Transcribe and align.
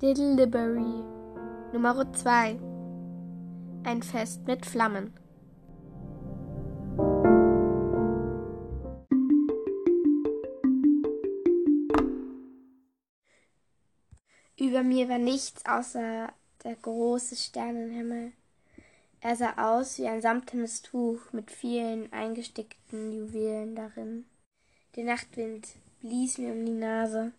Little 0.00 0.36
Nummer 1.72 2.12
2 2.12 2.56
Ein 3.82 4.00
Fest 4.00 4.46
mit 4.46 4.64
Flammen 4.64 5.12
Über 14.56 14.84
mir 14.84 15.08
war 15.08 15.18
nichts 15.18 15.66
außer 15.66 16.32
der 16.62 16.76
große 16.76 17.34
Sternenhimmel. 17.34 18.30
Er 19.20 19.34
sah 19.34 19.54
aus 19.56 19.98
wie 19.98 20.06
ein 20.06 20.22
samtenes 20.22 20.82
Tuch 20.82 21.32
mit 21.32 21.50
vielen 21.50 22.12
eingestickten 22.12 23.12
Juwelen 23.12 23.74
darin. 23.74 24.26
Der 24.94 25.02
Nachtwind 25.02 25.66
blies 26.00 26.38
mir 26.38 26.52
um 26.52 26.64
die 26.64 26.70
Nase 26.70 27.32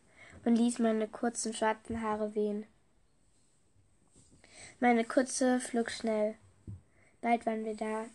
und 0.45 0.55
ließ 0.55 0.79
meine 0.79 1.07
kurzen 1.07 1.53
schwarzen 1.53 2.01
Haare 2.01 2.35
wehen. 2.35 2.65
Meine 4.79 5.03
Kutsche 5.03 5.59
flog 5.59 5.91
schnell. 5.91 6.35
Bald 7.21 7.45
waren 7.45 7.65
wir 7.65 7.75
da. 7.75 8.05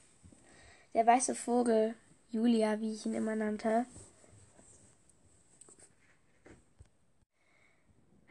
Der 0.94 1.06
weiße 1.06 1.34
Vogel, 1.34 1.94
Julia, 2.30 2.80
wie 2.80 2.94
ich 2.94 3.04
ihn 3.04 3.14
immer 3.14 3.36
nannte, 3.36 3.86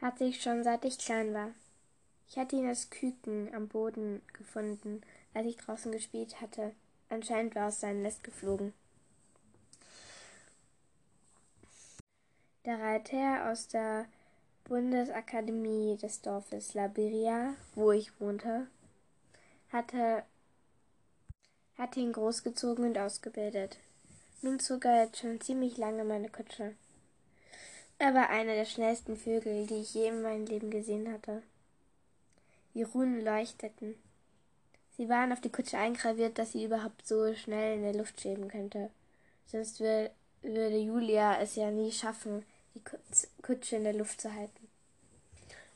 hatte 0.00 0.24
ich 0.24 0.42
schon 0.42 0.64
seit 0.64 0.84
ich 0.84 0.98
klein 0.98 1.32
war. 1.32 1.50
Ich 2.28 2.36
hatte 2.36 2.56
ihn 2.56 2.66
als 2.66 2.90
Küken 2.90 3.54
am 3.54 3.68
Boden 3.68 4.20
gefunden, 4.32 5.02
als 5.32 5.46
ich 5.46 5.56
draußen 5.56 5.92
gespielt 5.92 6.40
hatte. 6.40 6.74
Anscheinend 7.08 7.54
war 7.54 7.62
er 7.62 7.68
aus 7.68 7.80
seinem 7.80 8.02
Nest 8.02 8.24
geflogen. 8.24 8.72
Der 12.64 12.80
Reiter 12.80 13.50
aus 13.50 13.68
der 13.68 14.06
Bundesakademie 14.64 15.98
des 15.98 16.22
Dorfes 16.22 16.72
Labiria, 16.72 17.54
wo 17.74 17.92
ich 17.92 18.18
wohnte, 18.18 18.68
hatte, 19.70 20.22
hatte 21.76 22.00
ihn 22.00 22.14
großgezogen 22.14 22.86
und 22.86 22.96
ausgebildet. 22.96 23.76
Nun 24.40 24.60
zog 24.60 24.86
er 24.86 25.04
jetzt 25.04 25.18
schon 25.18 25.42
ziemlich 25.42 25.76
lange 25.76 26.04
meine 26.04 26.30
Kutsche. 26.30 26.74
Er 27.98 28.14
war 28.14 28.30
einer 28.30 28.54
der 28.54 28.64
schnellsten 28.64 29.18
Vögel, 29.18 29.66
die 29.66 29.82
ich 29.82 29.92
je 29.92 30.08
in 30.08 30.22
meinem 30.22 30.46
Leben 30.46 30.70
gesehen 30.70 31.12
hatte. 31.12 31.42
Die 32.72 32.82
Runen 32.82 33.22
leuchteten. 33.22 33.94
Sie 34.96 35.10
waren 35.10 35.32
auf 35.32 35.42
die 35.42 35.52
Kutsche 35.52 35.76
eingraviert, 35.76 36.38
dass 36.38 36.52
sie 36.52 36.64
überhaupt 36.64 37.06
so 37.06 37.34
schnell 37.34 37.76
in 37.76 37.82
der 37.82 37.94
Luft 37.94 38.22
schweben 38.22 38.48
könnte. 38.48 38.88
Sonst 39.44 39.80
würde 39.80 40.78
Julia 40.78 41.38
es 41.42 41.56
ja 41.56 41.70
nie 41.70 41.92
schaffen, 41.92 42.42
die 42.74 42.82
Kutsche 43.42 43.76
in 43.76 43.84
der 43.84 43.94
Luft 43.94 44.20
zu 44.20 44.32
halten. 44.32 44.68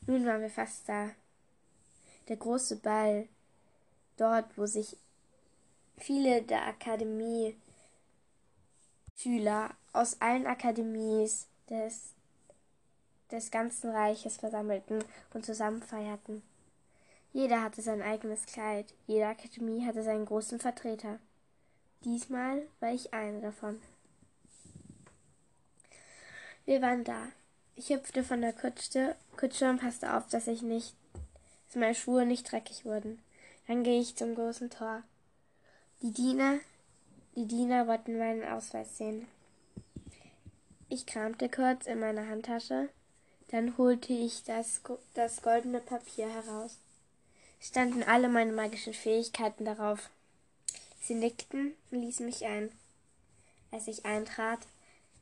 Nun 0.07 0.25
waren 0.25 0.41
wir 0.41 0.49
fast 0.49 0.87
da. 0.87 1.11
Der 2.27 2.37
große 2.37 2.77
Ball, 2.77 3.27
dort, 4.17 4.57
wo 4.57 4.65
sich 4.65 4.97
viele 5.97 6.41
der 6.43 6.65
Akademie 6.67 7.55
Schüler 9.15 9.75
aus 9.91 10.21
allen 10.21 10.47
Akademies 10.47 11.47
des, 11.69 12.13
des 13.31 13.51
ganzen 13.51 13.89
Reiches 13.89 14.37
versammelten 14.37 15.03
und 15.33 15.45
zusammen 15.45 15.81
feierten. 15.81 16.41
Jeder 17.33 17.61
hatte 17.61 17.81
sein 17.81 18.01
eigenes 18.01 18.45
Kleid, 18.45 18.93
jede 19.07 19.27
Akademie 19.27 19.85
hatte 19.85 20.03
seinen 20.03 20.25
großen 20.25 20.59
Vertreter. 20.59 21.19
Diesmal 22.05 22.65
war 22.79 22.93
ich 22.93 23.13
eine 23.13 23.41
davon. 23.41 23.81
Wir 26.65 26.81
waren 26.81 27.03
da. 27.03 27.27
Ich 27.75 27.89
hüpfte 27.89 28.23
von 28.23 28.41
der 28.41 28.53
Kutsche, 28.53 29.15
Kutsche 29.37 29.69
und 29.69 29.79
passte 29.79 30.13
auf, 30.15 30.27
dass 30.27 30.47
ich 30.47 30.61
nicht, 30.61 30.93
dass 31.67 31.75
meine 31.75 31.95
Schuhe 31.95 32.25
nicht 32.25 32.51
dreckig 32.51 32.85
wurden. 32.85 33.19
Dann 33.67 33.83
gehe 33.83 34.01
ich 34.01 34.15
zum 34.15 34.35
großen 34.35 34.69
Tor. 34.69 35.03
Die 36.01 36.11
Diener, 36.11 36.59
die 37.35 37.45
Diener 37.45 37.87
wollten 37.87 38.17
meinen 38.17 38.43
Ausweis 38.43 38.97
sehen. 38.97 39.27
Ich 40.89 41.05
kramte 41.05 41.49
kurz 41.49 41.85
in 41.85 41.99
meiner 41.99 42.27
Handtasche, 42.27 42.89
dann 43.49 43.77
holte 43.77 44.13
ich 44.13 44.43
das, 44.43 44.81
das 45.13 45.41
goldene 45.41 45.79
Papier 45.79 46.27
heraus. 46.27 46.77
Standen 47.61 48.03
alle 48.03 48.29
meine 48.29 48.53
magischen 48.53 48.93
Fähigkeiten 48.93 49.65
darauf. 49.65 50.09
Sie 51.01 51.15
nickten 51.15 51.73
und 51.91 52.01
ließen 52.01 52.25
mich 52.25 52.45
ein. 52.45 52.71
Als 53.71 53.87
ich 53.87 54.05
eintrat, 54.05 54.59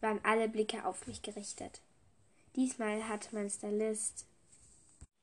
waren 0.01 0.19
alle 0.23 0.47
Blicke 0.47 0.85
auf 0.85 1.07
mich 1.07 1.21
gerichtet. 1.21 1.81
Diesmal 2.55 3.07
hatte 3.07 3.29
mein 3.33 3.49
Stylist 3.49 4.25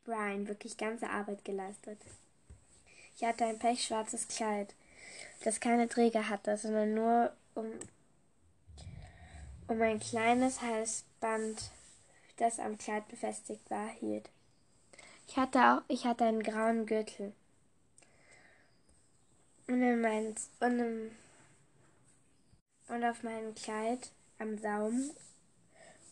Brian 0.05 0.47
wirklich 0.47 0.77
ganze 0.77 1.09
Arbeit 1.09 1.45
geleistet. 1.45 1.99
Ich 3.17 3.25
hatte 3.25 3.45
ein 3.45 3.59
pechschwarzes 3.59 4.29
Kleid, 4.29 4.75
das 5.43 5.61
keine 5.61 5.89
Träger 5.89 6.29
hatte, 6.29 6.57
sondern 6.57 6.95
nur 6.95 7.33
um, 7.55 7.67
um 9.69 9.81
ein 9.81 10.01
kleines 10.01 10.61
Halsband, 10.61 11.71
das 12.37 12.59
am 12.59 12.77
Kleid 12.77 13.09
befestigt 13.09 13.71
war, 13.71 13.89
hielt. 13.89 14.29
Ich 15.27 15.37
hatte 15.37 15.59
auch, 15.59 15.83
ich 15.89 16.05
hatte 16.05 16.25
einen 16.25 16.43
grauen 16.43 16.87
Gürtel. 16.87 17.33
Und, 19.67 19.83
in 19.83 20.01
mein, 20.01 20.35
und, 20.61 20.79
in, 20.79 21.17
und 22.89 23.05
auf 23.05 23.23
meinem 23.23 23.55
Kleid 23.55 24.11
am 24.39 24.59
Saum 24.59 25.11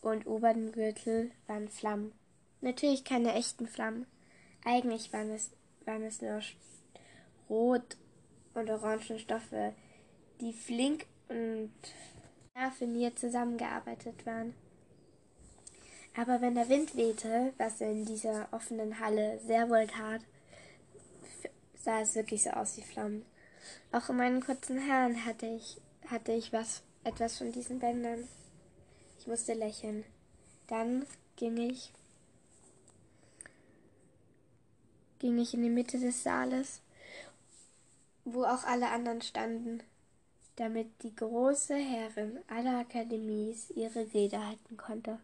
und 0.01 0.25
oberen 0.27 0.71
Gürtel 0.71 1.31
waren 1.47 1.69
Flammen. 1.69 2.13
Natürlich 2.61 3.03
keine 3.03 3.33
echten 3.33 3.67
Flammen. 3.67 4.05
Eigentlich 4.65 5.11
waren 5.11 5.31
es, 5.31 5.51
waren 5.85 6.03
es 6.03 6.21
nur 6.21 6.41
rot 7.49 7.97
und 8.53 8.69
orangen 8.69 9.19
Stoffe, 9.19 9.73
die 10.39 10.53
flink 10.53 11.05
und 11.29 11.73
raffiniert 12.55 13.19
zusammengearbeitet 13.19 14.25
waren. 14.25 14.53
Aber 16.15 16.41
wenn 16.41 16.55
der 16.55 16.69
Wind 16.69 16.95
wehte, 16.95 17.53
was 17.57 17.81
in 17.81 18.05
dieser 18.05 18.47
offenen 18.51 18.99
Halle 18.99 19.39
sehr 19.39 19.69
wohl 19.69 19.87
tat, 19.87 20.21
sah 21.75 22.01
es 22.01 22.15
wirklich 22.15 22.43
so 22.43 22.51
aus 22.51 22.77
wie 22.77 22.83
Flammen. 22.83 23.25
Auch 23.91 24.09
in 24.09 24.17
meinen 24.17 24.41
kurzen 24.41 24.87
Haaren 24.87 25.25
hatte 25.25 25.47
ich, 25.47 25.81
hatte 26.07 26.33
ich 26.33 26.53
was 26.53 26.83
etwas 27.03 27.37
von 27.37 27.51
diesen 27.51 27.79
Bändern. 27.79 28.27
Ich 29.19 29.27
musste 29.27 29.53
lächeln. 29.53 30.03
Dann 30.67 31.05
ging 31.35 31.57
ich 31.57 31.91
ging 35.23 35.37
ich 35.37 35.53
in 35.53 35.61
die 35.61 35.69
Mitte 35.69 35.97
des 35.97 36.21
Saales, 36.21 36.81
wo 38.25 38.43
auch 38.43 38.65
alle 38.65 38.89
anderen 38.89 39.21
standen, 39.21 39.81
damit 40.57 41.01
die 41.01 41.15
große 41.15 41.75
Herrin 41.75 42.39
aller 42.47 42.79
Akademies 42.79 43.69
ihre 43.69 44.13
Rede 44.13 44.45
halten 44.45 44.75
konnte. 44.75 45.19